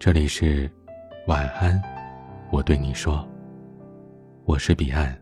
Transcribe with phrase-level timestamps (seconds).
[0.00, 0.68] 这里是
[1.26, 1.78] 晚安，
[2.50, 3.28] 我对你说，
[4.46, 5.14] 我是彼岸。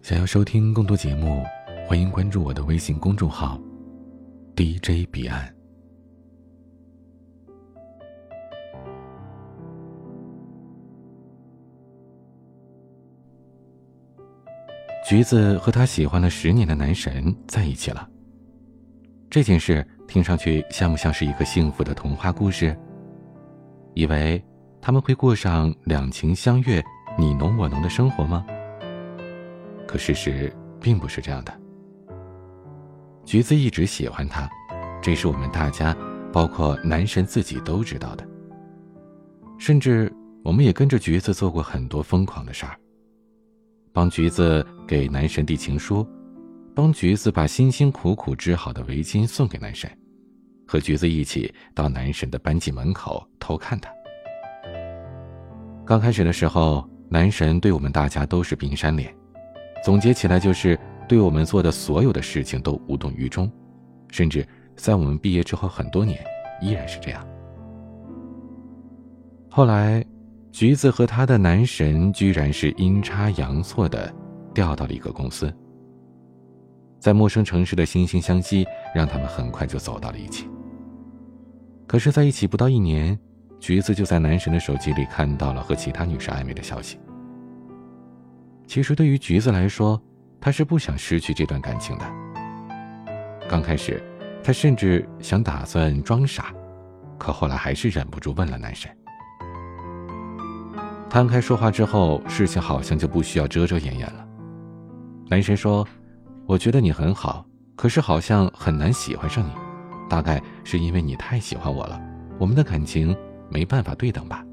[0.00, 1.44] 想要收听更多节目，
[1.86, 3.60] 欢迎关注我的微信公众号
[4.56, 5.54] DJ 彼岸。
[15.06, 18.08] 橘子和他喜欢了十年的男神在一起了。
[19.28, 22.74] 这件事听上去像不像是一个幸福的童话故事？
[23.94, 24.42] 以为
[24.80, 26.84] 他们会过上两情相悦、
[27.18, 28.44] 你侬我侬的生活吗？
[29.86, 31.60] 可事实并不是这样的。
[33.24, 34.50] 橘子一直喜欢他，
[35.00, 35.96] 这是我们大家，
[36.32, 38.26] 包括男神自己都知道的。
[39.56, 42.76] 甚至我们也跟着橘子做过很多疯狂的事儿，
[43.92, 46.06] 帮橘子给男神递情书。
[46.76, 49.88] 帮橘子把辛辛苦苦织好的围巾送给男神，
[50.66, 53.93] 和橘子一起到男神的班级门口偷看他。
[55.86, 59.14] 刚开始的时候，男神对我们大家都是冰山脸，
[59.84, 63.50] 总结起来就是对我们做的所有的事情都无动于衷，
[64.10, 64.46] 甚至
[64.76, 66.18] 在我们毕业之后很多年
[66.62, 67.26] 依然是这样。
[69.50, 70.02] 后来，
[70.50, 74.10] 橘子和他的男神居然是阴差阳错的
[74.54, 75.52] 调到了一个公司。
[76.98, 80.48] 在陌生城市的惺惺相惜，让他们很快就走到了一起。
[81.86, 83.16] 可是，在一起不到一年，
[83.64, 86.98] 橘子就在男神的手机里看到了和其他女生暧昧的消息。
[88.66, 89.98] 其实，对于橘子来说，
[90.38, 92.04] 他是不想失去这段感情的。
[93.48, 94.04] 刚开始，
[94.42, 96.52] 他甚至想打算装傻，
[97.16, 98.94] 可后来还是忍不住问了男神。
[101.08, 104.28] 摊开说话之后，事情好像就不需要遮遮掩掩了。
[105.30, 105.88] 男神说。
[106.46, 109.50] 我觉得你很好，可是好像很难喜欢上你，
[110.10, 111.98] 大概是因为你太喜欢我了，
[112.38, 113.16] 我们的感情
[113.48, 114.44] 没办法对等吧。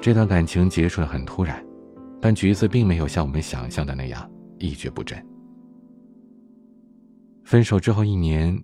[0.00, 1.64] 这段感情结束的很突然，
[2.20, 5.22] 但橘子并没有像我们想象的那样一蹶不振。
[7.44, 8.58] 分手之后一年，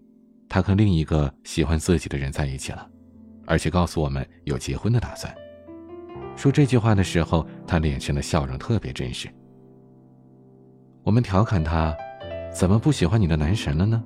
[0.49, 2.89] 他和另一个喜欢自己的人在一起了，
[3.47, 5.35] 而且告诉我们有结婚的打算。
[6.37, 9.29] 说这句话的时候，他脸上的笑容特别真实。
[11.03, 11.95] 我们调侃他，
[12.51, 14.03] 怎么不喜欢你的男神了呢？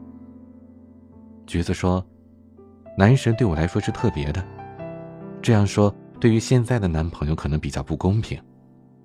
[1.47, 2.05] 橘子说
[2.97, 4.45] ：“男神对我来说是特别的。
[5.43, 8.39] 这样说对于现在的男朋友可能比较不公平，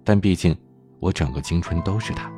[0.04, 0.56] 但毕竟
[1.00, 2.32] 我整个青春都是他。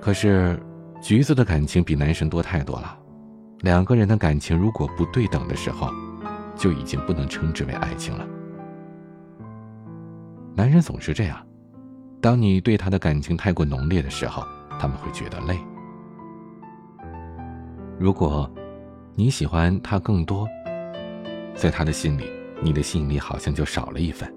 [0.00, 0.60] 可是，
[1.02, 2.98] 橘子的感情比男神多太多了。
[3.60, 5.88] 两个人的感情如果不对等的时候，
[6.56, 8.26] 就已经不能称之为爱情了。
[10.54, 11.38] 男人总是这样。”
[12.22, 14.44] 当你对他的感情太过浓烈的时候，
[14.78, 15.58] 他们会觉得累。
[17.98, 18.50] 如果
[19.20, 20.48] 你喜欢他更多，
[21.54, 22.24] 在他的心里，
[22.62, 24.34] 你的吸引力好像就少了一份。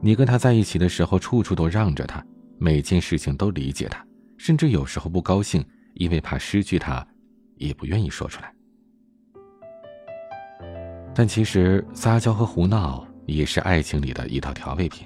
[0.00, 2.24] 你跟他在一起的时候，处处都让着他，
[2.58, 4.06] 每件事情都理解他，
[4.38, 7.04] 甚至有时候不高兴，因为怕失去他，
[7.56, 8.54] 也不愿意说出来。
[11.12, 15.04] 但其实撒娇和胡闹也是爱情里的一道调味品。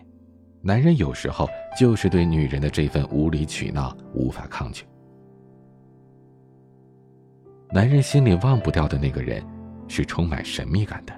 [0.61, 1.49] 男人有时候
[1.81, 4.85] 就是对女人的这份无理取闹无法抗拒。
[7.73, 9.45] 男人心里忘不掉的那个人，
[9.89, 11.13] 是充满神秘感的。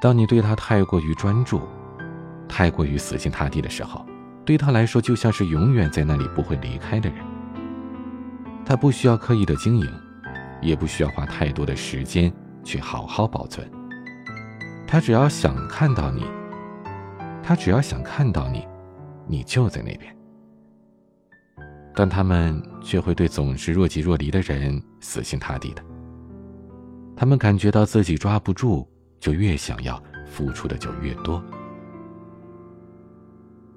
[0.00, 1.60] 当你对他太过于专注，
[2.48, 4.04] 太过于死心塌地的时候，
[4.44, 7.18] 对他来说就像是永远在那里不会离开的人。
[8.64, 9.86] 他不需要刻意的经营，
[10.60, 12.32] 也不需要花太多的时间
[12.64, 13.68] 去好好保存。
[14.86, 16.24] 他只要想看到你。
[17.42, 18.66] 他只要想看到你，
[19.28, 20.15] 你就在那边。
[21.96, 25.82] 但他们却会对总是若即若离的人死心塌地的。
[27.16, 28.86] 他们感觉到自己抓不住，
[29.18, 31.42] 就越想要付出的就越多。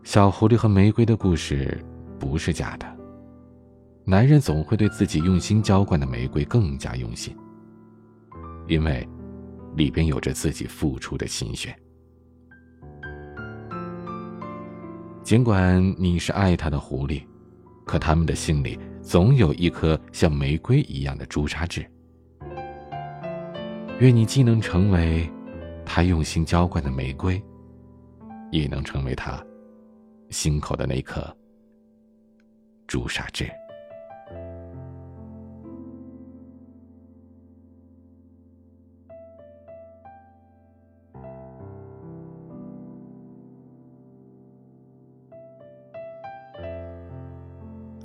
[0.03, 1.81] 小狐狸和玫瑰的故事
[2.19, 2.85] 不是假的。
[4.03, 7.33] 男人总会对自己用心浇灌的玫瑰更加用心，
[8.67, 9.07] 因为
[9.75, 11.73] 里边有着自己付出的心血。
[15.23, 17.21] 尽管你是爱他的狐狸，
[17.89, 21.83] 可他们的心里总有一颗像玫瑰一样的朱砂痣。
[23.99, 25.27] 愿你既能成为
[25.83, 27.41] 他用心浇灌的玫瑰，
[28.51, 29.43] 也能成为他
[30.29, 31.35] 心口的那颗
[32.85, 33.49] 朱砂痣。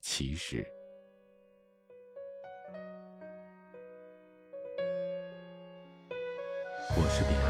[0.00, 0.62] 其实》。
[6.96, 7.46] 我是彼岸，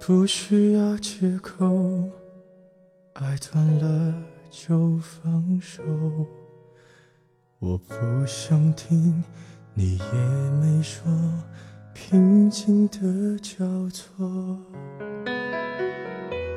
[0.00, 2.08] 不需要借口，
[3.14, 4.14] 爱断了
[4.50, 5.82] 就放手。
[7.58, 7.94] 我不
[8.26, 9.24] 想听，
[9.74, 10.04] 你也
[10.60, 11.02] 没说，
[11.98, 14.28] 平静的交错，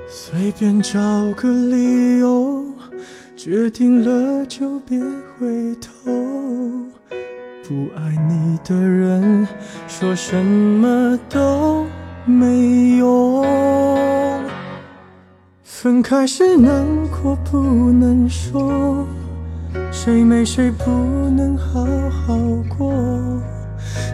[0.06, 1.00] 随便找
[1.38, 2.66] 个理由。
[3.38, 6.12] 决定了就别回头，
[7.64, 9.48] 不爱你的人
[9.88, 11.86] 说什么都
[12.26, 13.46] 没用。
[15.64, 17.58] 分开时难过不
[17.94, 19.08] 能说，
[19.90, 20.84] 谁没谁不
[21.30, 22.38] 能好好
[22.78, 23.29] 过。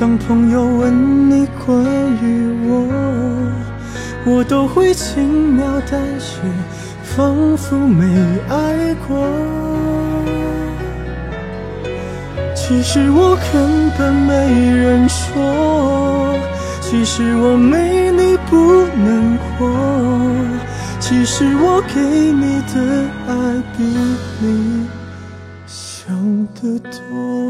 [0.00, 1.84] 当朋友问你关
[2.22, 2.88] 于我，
[4.24, 6.38] 我都会轻描淡写。
[7.02, 8.06] 仿佛没
[8.48, 9.18] 爱过，
[12.54, 16.34] 其实我根本没人说，
[16.80, 19.68] 其实我没你不难过，
[20.98, 23.84] 其实我给你的爱比
[24.40, 24.86] 你
[25.66, 26.16] 想
[26.54, 27.49] 的多。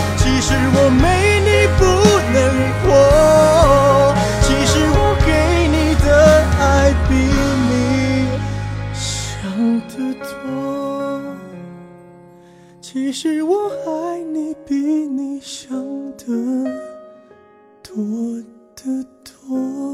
[17.93, 18.41] 多
[18.73, 19.90] 得多。